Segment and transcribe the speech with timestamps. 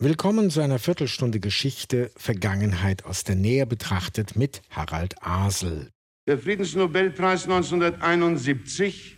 [0.00, 5.90] Willkommen zu einer Viertelstunde Geschichte, Vergangenheit aus der Nähe betrachtet mit Harald Asel.
[6.28, 9.16] Der Friedensnobelpreis 1971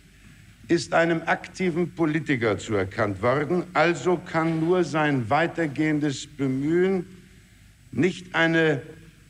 [0.69, 7.05] ist einem aktiven Politiker zuerkannt worden, also kann nur sein weitergehendes Bemühen
[7.91, 8.81] nicht eine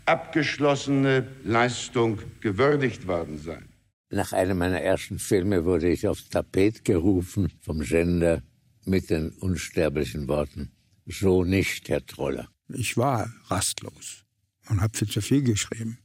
[0.06, 3.68] abgeschlossene Leistung gewürdigt worden sein.
[4.10, 8.42] Nach einem meiner ersten Filme wurde ich aufs Tapet gerufen vom Gender
[8.86, 10.72] mit den unsterblichen Worten
[11.06, 12.48] so nicht, Herr Troller.
[12.70, 14.24] Ich war rastlos
[14.70, 16.00] und habe viel zu viel geschrieben.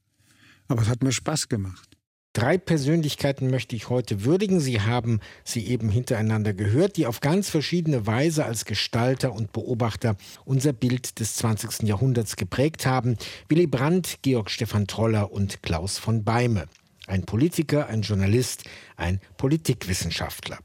[0.69, 1.97] Aber es hat mir Spaß gemacht.
[2.37, 4.61] Drei Persönlichkeiten möchte ich heute würdigen.
[4.61, 10.17] Sie haben sie eben hintereinander gehört, die auf ganz verschiedene Weise als Gestalter und Beobachter
[10.45, 11.89] unser Bild des 20.
[11.89, 13.17] Jahrhunderts geprägt haben.
[13.49, 16.67] Willy Brandt, Georg Stefan Troller und Klaus von Beime.
[17.07, 18.65] Ein Politiker, ein Journalist,
[18.97, 20.59] ein Politikwissenschaftler.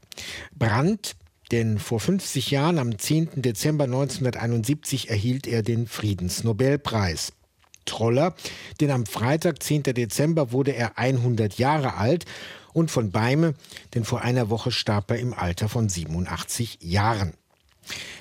[0.54, 1.16] Brandt
[1.52, 3.42] denn vor 50 Jahren, am 10.
[3.42, 7.34] Dezember 1971, erhielt er den Friedensnobelpreis.
[7.84, 8.34] Troller,
[8.80, 9.82] denn am Freitag, 10.
[9.82, 12.24] Dezember, wurde er 100 Jahre alt
[12.72, 13.54] und von Beime,
[13.94, 17.34] denn vor einer Woche starb er im Alter von 87 Jahren.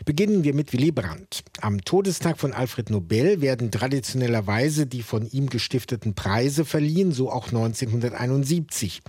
[0.06, 1.44] Beginnen wir mit Willy Brandt.
[1.62, 7.48] Am Todestag von Alfred Nobel werden traditionellerweise die von ihm gestifteten Preise verliehen, so auch
[7.48, 9.02] 1971.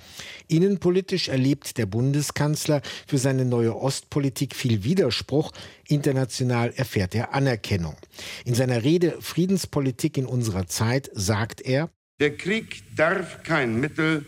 [0.48, 5.52] Innenpolitisch erlebt der Bundeskanzler für seine neue Ostpolitik viel Widerspruch,
[5.88, 7.96] international erfährt er Anerkennung.
[8.44, 14.24] In seiner Rede Friedenspolitik in unserer Zeit sagt er, der Krieg darf kein Mittel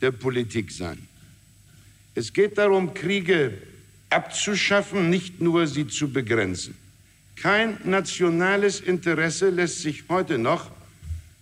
[0.00, 1.06] der Politik sein.
[2.14, 3.56] Es geht darum, Kriege
[4.10, 6.76] abzuschaffen, nicht nur sie zu begrenzen.
[7.36, 10.70] Kein nationales Interesse lässt sich heute noch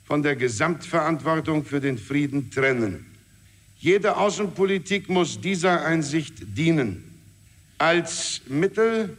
[0.04, 3.06] von der Gesamtverantwortung für den Frieden trennen.
[3.80, 7.04] Jede Außenpolitik muss dieser Einsicht dienen.
[7.78, 9.16] Als Mittel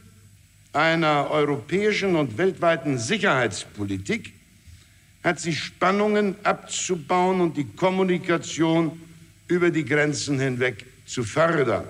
[0.72, 4.32] einer europäischen und weltweiten Sicherheitspolitik
[5.22, 9.00] hat sie Spannungen abzubauen und die Kommunikation
[9.48, 11.84] über die Grenzen hinweg zu fördern.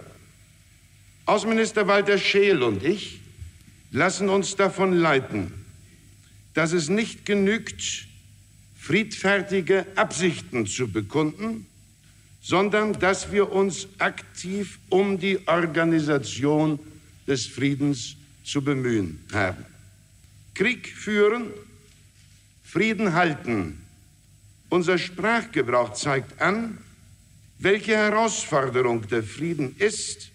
[1.31, 3.21] Außenminister Walter Scheel und ich
[3.93, 5.53] lassen uns davon leiten,
[6.55, 8.09] dass es nicht genügt,
[8.77, 11.69] friedfertige Absichten zu bekunden,
[12.43, 16.81] sondern dass wir uns aktiv um die Organisation
[17.29, 19.65] des Friedens zu bemühen haben.
[20.55, 21.53] Krieg führen,
[22.65, 23.81] Frieden halten.
[24.69, 26.79] Unser Sprachgebrauch zeigt an,
[27.61, 30.30] welche Herausforderung der Frieden ist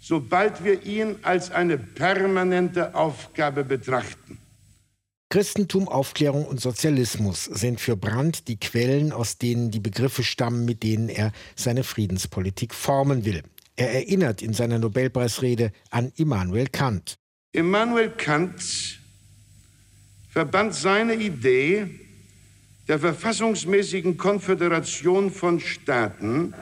[0.00, 4.38] sobald wir ihn als eine permanente Aufgabe betrachten.
[5.30, 10.82] Christentum, Aufklärung und Sozialismus sind für Brandt die Quellen, aus denen die Begriffe stammen, mit
[10.82, 13.42] denen er seine Friedenspolitik formen will.
[13.76, 17.16] Er erinnert in seiner Nobelpreisrede an Immanuel Kant.
[17.52, 19.00] Immanuel Kant
[20.30, 21.88] verband seine Idee
[22.88, 26.54] der verfassungsmäßigen Konföderation von Staaten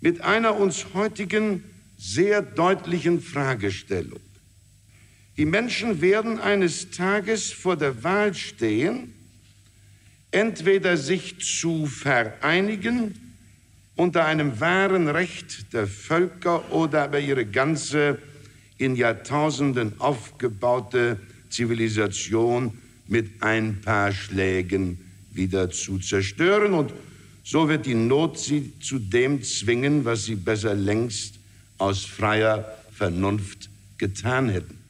[0.00, 1.64] mit einer uns heutigen
[1.96, 4.20] sehr deutlichen Fragestellung.
[5.36, 9.12] Die Menschen werden eines Tages vor der Wahl stehen,
[10.30, 13.14] entweder sich zu vereinigen
[13.96, 18.18] unter einem wahren Recht der Völker oder aber ihre ganze
[18.78, 21.18] in Jahrtausenden aufgebaute
[21.48, 24.98] Zivilisation mit ein paar Schlägen
[25.32, 26.74] wieder zu zerstören.
[26.74, 26.92] Und
[27.42, 31.35] so wird die Not sie zu dem zwingen, was sie besser längst
[31.78, 34.86] aus freier Vernunft getan hätten.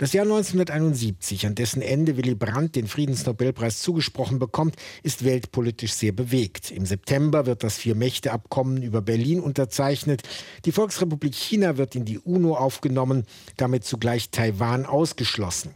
[0.00, 6.12] Das Jahr 1971, an dessen Ende Willy Brandt den Friedensnobelpreis zugesprochen bekommt, ist weltpolitisch sehr
[6.12, 6.70] bewegt.
[6.70, 10.22] Im September wird das Vier-Mächte-Abkommen über Berlin unterzeichnet.
[10.64, 13.26] Die Volksrepublik China wird in die UNO aufgenommen,
[13.58, 15.72] damit zugleich Taiwan ausgeschlossen.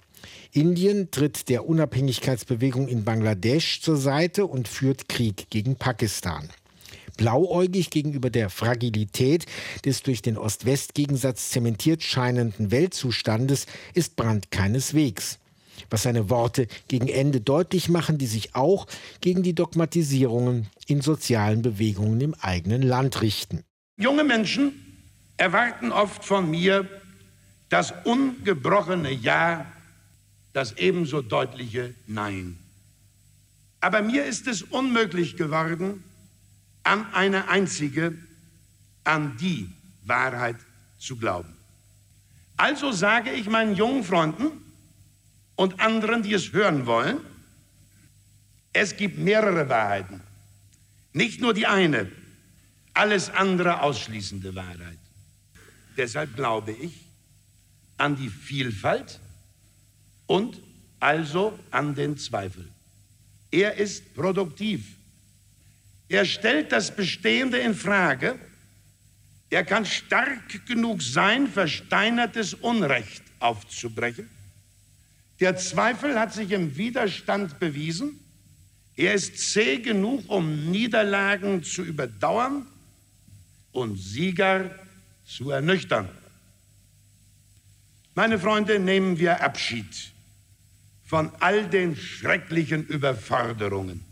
[0.53, 6.49] Indien tritt der Unabhängigkeitsbewegung in Bangladesch zur Seite und führt Krieg gegen Pakistan
[7.17, 9.47] blauäugig gegenüber der Fragilität
[9.85, 15.39] des durch den Ost-West-Gegensatz zementiert scheinenden Weltzustandes ist Brandt keineswegs
[15.91, 18.87] was seine Worte gegen Ende deutlich machen, die sich auch
[19.21, 23.65] gegen die Dogmatisierungen in sozialen Bewegungen im eigenen Land richten.
[23.97, 24.73] Junge Menschen
[25.37, 26.89] erwarten oft von mir
[27.69, 29.67] das ungebrochene Ja,
[30.53, 32.59] das ebenso deutliche Nein.
[33.81, 36.03] Aber mir ist es unmöglich geworden,
[36.85, 38.17] an eine einzige,
[39.03, 39.69] an die
[40.05, 40.57] Wahrheit
[40.99, 41.55] zu glauben.
[42.57, 44.53] Also sage ich meinen jungen Freunden
[45.57, 47.19] und anderen, die es hören wollen,
[48.73, 50.21] es gibt mehrere Wahrheiten,
[51.13, 52.11] nicht nur die eine,
[52.93, 54.99] alles andere ausschließende Wahrheit.
[55.97, 57.07] Deshalb glaube ich,
[57.97, 59.21] an die Vielfalt
[60.27, 60.61] und
[61.01, 62.69] also an den Zweifel.
[63.51, 64.97] Er ist produktiv.
[66.09, 68.39] Er stellt das Bestehende in Frage.
[69.51, 74.29] Er kann stark genug sein, versteinertes Unrecht aufzubrechen.
[75.41, 78.21] Der Zweifel hat sich im Widerstand bewiesen.
[78.97, 82.67] Er ist zäh genug, um Niederlagen zu überdauern
[83.73, 84.71] und Sieger
[85.27, 86.09] zu ernüchtern.
[88.15, 90.13] Meine Freunde, nehmen wir Abschied
[91.05, 94.05] von all den schrecklichen Überforderungen.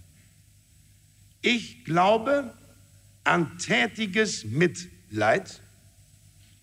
[1.42, 2.54] Ich glaube
[3.24, 5.60] an tätiges Mitleid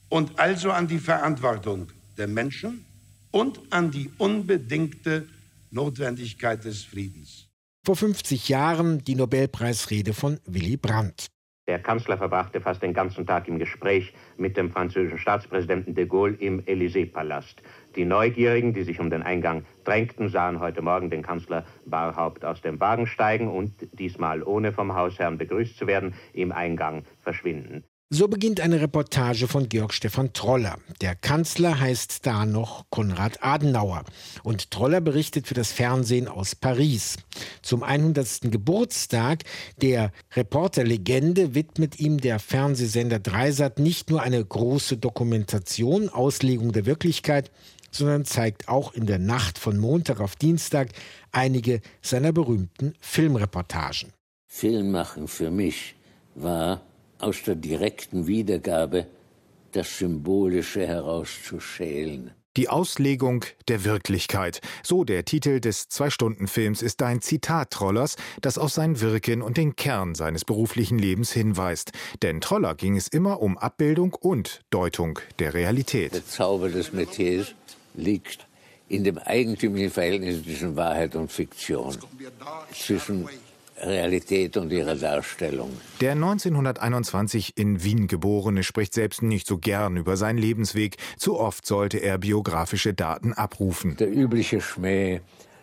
[0.08, 1.88] und also an die Verantwortung
[2.18, 2.86] der Menschen
[3.32, 5.28] und an die unbedingte
[5.72, 7.48] Notwendigkeit des Friedens.
[7.86, 11.28] Vor 50 Jahren die Nobelpreisrede von Willy Brandt.
[11.70, 16.34] Der Kanzler verbrachte fast den ganzen Tag im Gespräch mit dem französischen Staatspräsidenten de Gaulle
[16.40, 17.62] im Élysée-Palast.
[17.96, 22.64] Die Neugierigen, die sich um den Eingang drängten, sahen heute Morgen den Kanzler Barhaupt aus
[22.64, 27.84] dem Wagen steigen und diesmal ohne vom Hausherrn begrüßt zu werden, im Eingang verschwinden.
[28.12, 30.80] So beginnt eine Reportage von Georg Stefan Troller.
[31.00, 34.04] Der Kanzler heißt da noch Konrad Adenauer.
[34.42, 37.18] Und Troller berichtet für das Fernsehen aus Paris.
[37.62, 38.52] Zum 100.
[38.52, 39.44] Geburtstag
[39.84, 47.52] der Reporterlegende widmet ihm der Fernsehsender Dreisat nicht nur eine große Dokumentation, Auslegung der Wirklichkeit,
[47.92, 50.90] sondern zeigt auch in der Nacht von Montag auf Dienstag
[51.32, 54.14] einige seiner berühmten Filmreportagen.
[54.48, 55.96] Film machen für mich
[56.34, 56.82] war
[57.20, 59.08] aus der direkten Wiedergabe
[59.72, 62.32] das Symbolische herauszuschälen.
[62.58, 64.60] Die Auslegung der Wirklichkeit.
[64.84, 69.76] So der Titel des Zwei-Stunden-Films ist ein Zitat Trollers, das auf sein Wirken und den
[69.76, 71.92] Kern seines beruflichen Lebens hinweist.
[72.24, 76.14] Denn Troller ging es immer um Abbildung und Deutung der Realität.
[76.14, 77.54] Der Zauber des Metiers
[77.94, 78.48] liegt
[78.90, 81.96] in dem eigentümlichen Verhältnis zwischen Wahrheit und Fiktion,
[82.74, 83.30] zwischen
[83.82, 85.72] Realität und ihrer Darstellung.
[86.02, 90.98] Der 1921 in Wien geborene spricht selbst nicht so gern über seinen Lebensweg.
[91.18, 93.96] Zu oft sollte er biografische Daten abrufen.
[93.98, 95.22] Der übliche Schmäh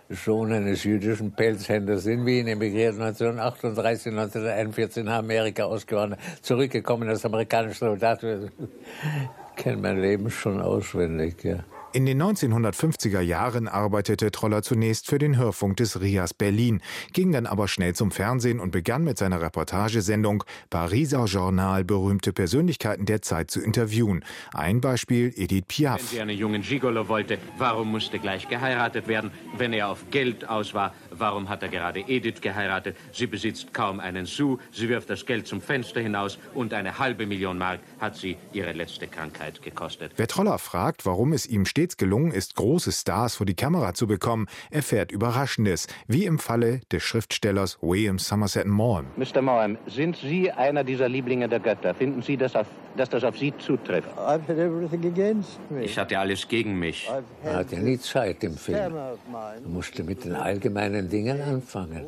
[0.08, 7.86] Sohn eines jüdischen Pelzhändlers in Wien, emigriert 1938, 1941 nach Amerika ausgewandert, zurückgekommen als amerikanischer
[7.86, 8.24] Soldat.
[9.58, 11.64] Ich kenne mein Leben schon auswendig, ja.
[11.92, 17.46] In den 1950er Jahren arbeitete Troller zunächst für den Hörfunk des RIAS Berlin, ging dann
[17.46, 23.50] aber schnell zum Fernsehen und begann mit seiner Reportagesendung Pariser Journal berühmte Persönlichkeiten der Zeit
[23.50, 24.24] zu interviewen.
[24.52, 26.00] Ein Beispiel Edith Piaf.
[26.00, 29.30] Wenn sie einen jungen Gigolo wollte, warum musste gleich geheiratet werden?
[29.56, 32.96] Wenn er auf Geld aus war, warum hat er gerade Edith geheiratet?
[33.12, 37.26] Sie besitzt kaum einen Sou, sie wirft das Geld zum Fenster hinaus und eine halbe
[37.26, 40.12] Million Mark hat sie ihre letzte Krankheit gekostet.
[40.16, 44.08] Wer Troller fragt, warum es ihm stets gelungen ist, große Stars vor die Kamera zu
[44.08, 49.06] bekommen, erfährt Überraschendes, wie im Falle des Schriftstellers William Somerset Maugham.
[49.16, 49.40] Mr.
[49.40, 51.94] Maugham, sind Sie einer dieser Lieblinge der Götter?
[51.94, 52.66] Finden Sie, dass, auf,
[52.96, 54.08] dass das auf Sie zutrifft?
[55.80, 57.08] Ich hatte alles gegen mich.
[57.44, 58.92] Man hatte nie Zeit im Film.
[58.92, 62.06] Man musste mit den allgemeinen Dingen anfangen.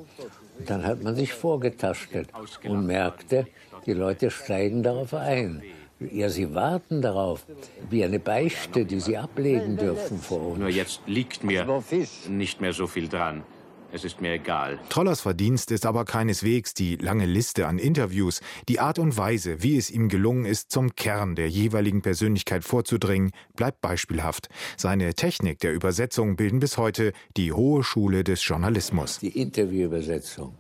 [0.59, 2.31] Und dann hat man sich vorgetastet
[2.65, 3.47] und merkte,
[3.87, 5.63] die Leute steigen darauf ein.
[6.01, 7.45] Ja, sie warten darauf,
[7.91, 10.59] wie eine Beichte, die sie ablegen dürfen vor uns.
[10.59, 11.83] Nur jetzt liegt mir
[12.29, 13.43] nicht mehr so viel dran.
[13.91, 14.79] Es ist mir egal.
[14.91, 18.43] Trollers Verdienst ist aber keineswegs die lange Liste an Interviews.
[18.69, 23.31] Die Art und Weise, wie es ihm gelungen ist, zum Kern der jeweiligen Persönlichkeit vorzudringen,
[23.57, 24.51] bleibt beispielhaft.
[24.77, 29.21] Seine Technik der Übersetzung bilden bis heute die hohe Schule des Journalismus.
[29.21, 30.55] Die Interviewübersetzung,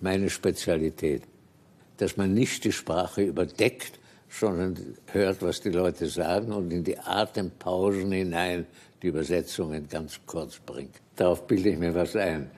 [0.00, 1.24] meine Spezialität,
[1.96, 3.98] dass man nicht die Sprache überdeckt,
[4.32, 4.76] sondern
[5.12, 8.66] hört, was die Leute sagen und in die Atempausen hinein
[9.02, 11.00] die Übersetzungen ganz kurz bringt.
[11.16, 12.50] Darauf bilde ich mir was ein.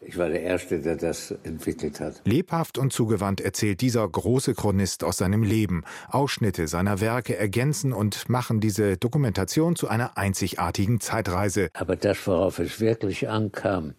[0.00, 2.22] Ich war der Erste, der das entwickelt hat.
[2.24, 5.84] Lebhaft und zugewandt erzählt dieser große Chronist aus seinem Leben.
[6.08, 11.68] Ausschnitte seiner Werke ergänzen und machen diese Dokumentation zu einer einzigartigen Zeitreise.
[11.74, 13.94] Aber das, worauf es wirklich ankam,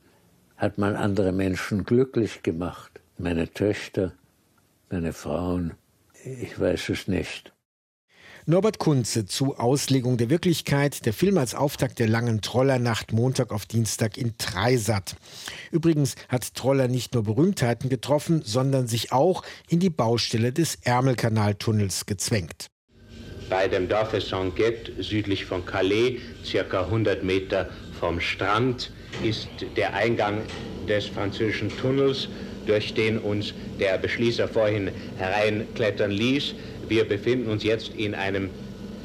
[0.58, 3.02] hat man andere Menschen glücklich gemacht.
[3.18, 4.14] Meine Töchter,
[4.90, 5.74] meine Frauen,
[6.24, 7.54] ich weiß es nicht.
[8.46, 11.06] Norbert Kunze zu Auslegung der Wirklichkeit.
[11.06, 15.16] Der Film als Auftakt der langen Trollernacht Montag auf Dienstag in Treisat.
[15.72, 22.08] Übrigens hat Troller nicht nur Berühmtheiten getroffen, sondern sich auch in die Baustelle des Ärmelkanaltunnels
[22.08, 22.68] gezwängt.
[23.50, 28.92] Bei dem Dorfe Sanguet, südlich von Calais, circa 100 Meter vom Strand,
[29.24, 30.42] ist der Eingang
[30.88, 32.30] des französischen Tunnels,
[32.70, 36.54] durch den uns der Beschließer vorhin hereinklettern ließ.
[36.88, 38.50] Wir befinden uns jetzt in einem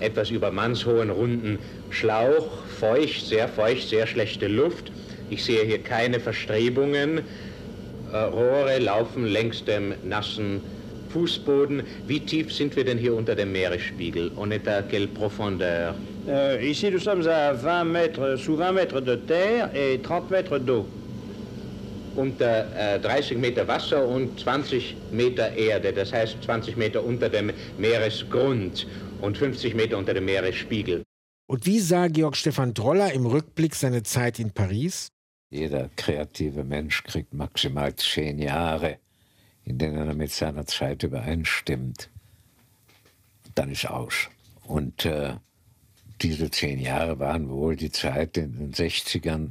[0.00, 1.58] etwas über mannshohen runden
[1.90, 4.92] Schlauch, feucht, sehr feucht, sehr schlechte Luft.
[5.30, 7.22] Ich sehe hier keine Verstrebungen.
[8.12, 10.60] Äh, Rohre laufen längs dem nassen
[11.10, 11.82] Fußboden.
[12.06, 14.32] Wie tief sind wir denn hier unter dem Meeresspiegel?
[14.36, 15.94] On est à quelle profondeur?
[16.26, 20.58] Euh, ici, nous sommes à 20 mètres, sous 20 mètres de terre et 30 mètres
[20.58, 20.86] d'eau.
[22.16, 27.50] Unter äh, 30 Meter Wasser und 20 Meter Erde, das heißt 20 Meter unter dem
[27.78, 28.86] Meeresgrund
[29.20, 31.02] und 50 Meter unter dem Meeresspiegel.
[31.46, 35.08] Und wie sah Georg Stefan Droller im Rückblick seine Zeit in Paris?
[35.50, 38.98] Jeder kreative Mensch kriegt maximal zehn Jahre,
[39.64, 42.10] in denen er mit seiner Zeit übereinstimmt.
[43.54, 44.28] Dann ist aus.
[44.64, 45.34] Und äh,
[46.22, 49.50] diese zehn Jahre waren wohl die Zeit in den 60ern,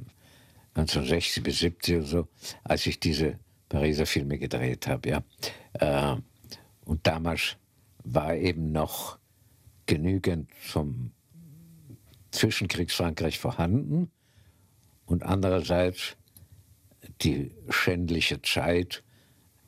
[0.75, 2.27] 1960 bis 70 oder so,
[2.63, 3.39] als ich diese
[3.70, 5.10] Pariser Filme gedreht habe.
[5.10, 5.24] Ja.
[5.74, 6.18] Äh,
[6.86, 7.58] und damals
[8.03, 9.18] war eben noch
[9.86, 11.12] genügend zum
[12.32, 14.12] Zwischenkriegsfrankreich vorhanden
[15.06, 16.18] und andererseits
[17.22, 19.03] die schändliche Zeit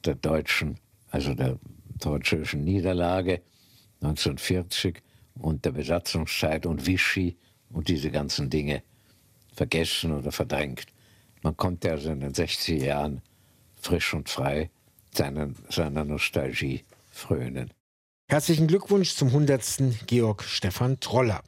[0.03, 1.59] der deutschen, also der
[2.00, 3.41] deutschen Niederlage
[4.01, 5.01] 1940
[5.35, 7.38] und der Besatzungszeit und Vichy
[7.69, 8.83] und diese ganzen Dinge
[9.53, 10.88] vergessen oder verdrängt.
[11.45, 13.21] Man konnte also in den 60er Jahren
[13.79, 14.71] frisch und frei
[15.13, 17.71] seinen, seiner Nostalgie frönen.
[18.27, 20.07] Herzlichen Glückwunsch zum 100.
[20.07, 21.43] Georg Stefan Troller.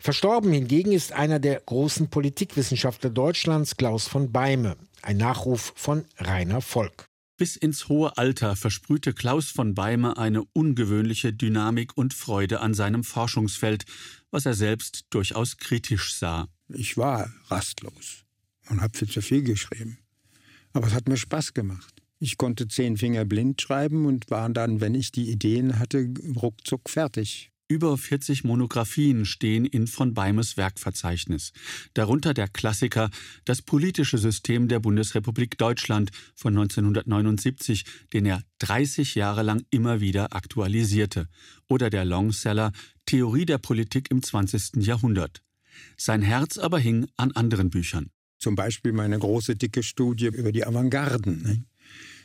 [0.00, 4.76] Verstorben hingegen ist einer der großen Politikwissenschaftler Deutschlands, Klaus von Beime.
[5.02, 7.04] Ein Nachruf von Rainer Volk.
[7.36, 13.04] Bis ins hohe Alter versprühte Klaus von Beime eine ungewöhnliche Dynamik und Freude an seinem
[13.04, 13.84] Forschungsfeld,
[14.32, 16.48] was er selbst durchaus kritisch sah.
[16.68, 18.24] Ich war rastlos
[18.68, 19.98] und habe viel zu viel geschrieben.
[20.72, 22.02] Aber es hat mir Spaß gemacht.
[22.20, 26.90] Ich konnte zehn Finger blind schreiben und war dann, wenn ich die Ideen hatte, ruckzuck
[26.90, 27.52] fertig.
[27.70, 31.52] Über 40 Monographien stehen in von Beimes Werkverzeichnis.
[31.92, 33.10] Darunter der Klassiker
[33.44, 37.84] Das politische System der Bundesrepublik Deutschland von 1979,
[38.14, 41.28] den er 30 Jahre lang immer wieder aktualisierte.
[41.68, 42.72] Oder der Longseller
[43.04, 44.76] Theorie der Politik im 20.
[44.86, 45.42] Jahrhundert.
[45.98, 48.10] Sein Herz aber hing an anderen Büchern.
[48.38, 51.42] Zum Beispiel meine große dicke Studie über die Avantgarden.
[51.42, 51.64] Ne?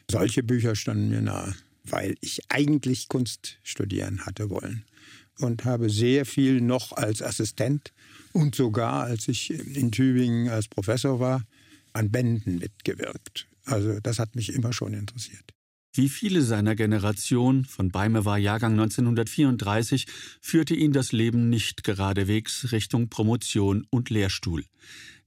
[0.10, 4.86] Solche Bücher standen mir nahe, weil ich eigentlich Kunst studieren hatte wollen
[5.40, 7.94] und habe sehr viel noch als Assistent
[8.32, 11.44] und sogar als ich in Tübingen als Professor war,
[11.94, 13.48] an Bänden mitgewirkt.
[13.66, 15.54] Also das hat mich immer schon interessiert.
[15.96, 20.08] Wie viele seiner Generation, von Beime war Jahrgang 1934,
[20.42, 24.66] führte ihn das Leben nicht geradewegs Richtung Promotion und Lehrstuhl.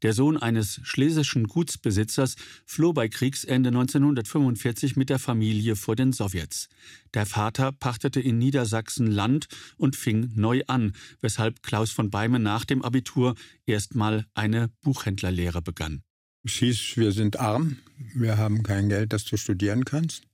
[0.03, 6.69] Der Sohn eines schlesischen Gutsbesitzers floh bei Kriegsende 1945 mit der Familie vor den Sowjets.
[7.15, 9.47] Der Vater pachtete in Niedersachsen Land
[9.77, 16.03] und fing neu an, weshalb Klaus von Beime nach dem Abitur erstmal eine Buchhändlerlehre begann.
[16.43, 17.77] Es hieß, wir sind arm,
[18.15, 20.25] wir haben kein Geld, dass du studieren kannst.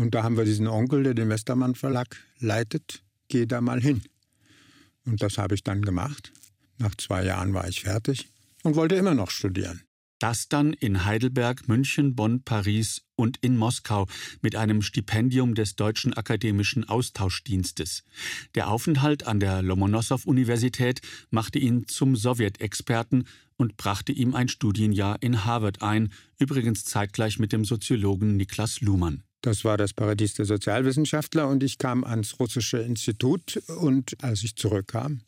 [0.00, 4.00] Und da haben wir diesen Onkel, der den Westermann Verlag leitet, geh da mal hin.
[5.04, 6.32] Und das habe ich dann gemacht.
[6.78, 8.26] Nach zwei Jahren war ich fertig
[8.62, 9.82] und wollte immer noch studieren.
[10.18, 14.06] Das dann in Heidelberg, München, Bonn, Paris und in Moskau
[14.40, 18.02] mit einem Stipendium des Deutschen Akademischen Austauschdienstes.
[18.54, 23.26] Der Aufenthalt an der Lomonossow-Universität machte ihn zum Sowjetexperten
[23.58, 29.24] und brachte ihm ein Studienjahr in Harvard ein, übrigens zeitgleich mit dem Soziologen Niklas Luhmann.
[29.42, 34.54] Das war das Paradies der Sozialwissenschaftler und ich kam ans russische Institut und als ich
[34.54, 35.22] zurückkam,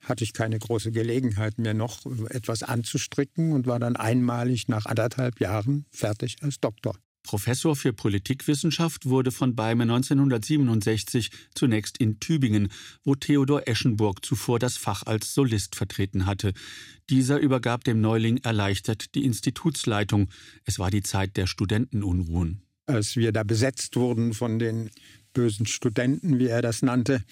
[0.00, 5.40] hatte ich keine große Gelegenheit, mir noch etwas anzustricken und war dann einmalig nach anderthalb
[5.40, 6.96] Jahren fertig als Doktor.
[7.22, 12.72] Professor für Politikwissenschaft wurde von Beime 1967 zunächst in Tübingen,
[13.04, 16.54] wo Theodor Eschenburg zuvor das Fach als Solist vertreten hatte.
[17.10, 20.30] Dieser übergab dem Neuling erleichtert die Institutsleitung.
[20.64, 24.90] Es war die Zeit der Studentenunruhen als wir da besetzt wurden von den
[25.32, 27.22] bösen Studenten, wie er das nannte,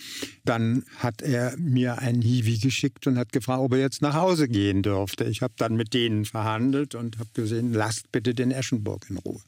[0.45, 4.49] dann hat er mir ein Hiwi geschickt und hat gefragt, ob er jetzt nach Hause
[4.49, 5.25] gehen dürfte.
[5.25, 9.41] Ich habe dann mit denen verhandelt und habe gesehen, lasst bitte den Eschenburg in Ruhe.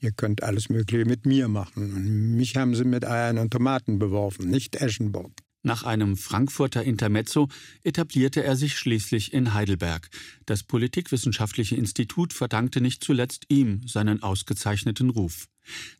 [0.00, 1.94] Ihr könnt alles Mögliche mit mir machen.
[1.94, 5.32] Und mich haben sie mit Eiern und Tomaten beworfen, nicht Eschenburg.
[5.66, 7.48] Nach einem Frankfurter Intermezzo
[7.84, 10.10] etablierte er sich schließlich in Heidelberg.
[10.44, 15.48] Das Politikwissenschaftliche Institut verdankte nicht zuletzt ihm seinen ausgezeichneten Ruf.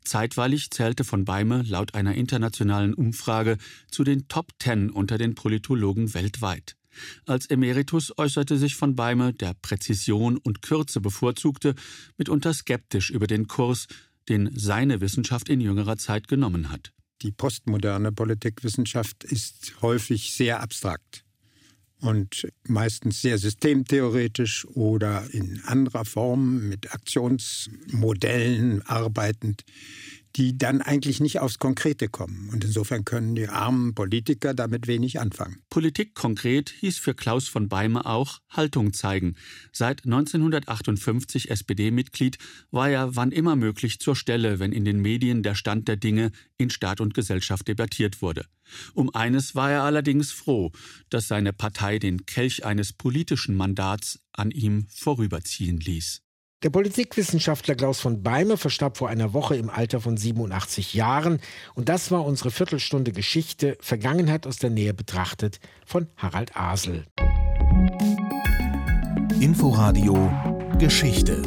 [0.04, 3.56] Zeitweilig zählte von Beime laut einer internationalen Umfrage
[3.90, 6.76] zu den Top Ten unter den Politologen weltweit.
[7.24, 11.74] Als Emeritus äußerte sich von Beime, der Präzision und Kürze bevorzugte,
[12.18, 13.86] mitunter skeptisch über den Kurs,
[14.28, 16.92] den seine Wissenschaft in jüngerer Zeit genommen hat.
[17.22, 21.24] Die postmoderne Politikwissenschaft ist häufig sehr abstrakt
[22.00, 29.62] und meistens sehr systemtheoretisch oder in anderer Form mit Aktionsmodellen arbeitend,
[30.36, 32.48] die dann eigentlich nicht aufs Konkrete kommen.
[32.50, 35.58] Und insofern können die armen Politiker damit wenig anfangen.
[35.70, 39.36] Politik konkret hieß für Klaus von Beime auch Haltung zeigen.
[39.72, 42.38] Seit 1958 SPD-Mitglied
[42.70, 46.32] war er wann immer möglich zur Stelle, wenn in den Medien der Stand der Dinge
[46.58, 48.46] in Staat und Gesellschaft debattiert wurde.
[48.94, 50.72] Um eines war er allerdings froh,
[51.10, 56.22] dass seine Partei den Kelch eines politischen Mandats an ihm vorüberziehen ließ.
[56.64, 61.40] Der Politikwissenschaftler Klaus von Beime verstarb vor einer Woche im Alter von 87 Jahren.
[61.74, 67.04] Und das war unsere Viertelstunde Geschichte, Vergangenheit aus der Nähe betrachtet, von Harald Asel.
[69.40, 70.32] Inforadio
[70.78, 71.42] Geschichte